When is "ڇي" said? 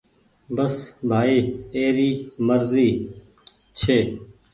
3.79-3.97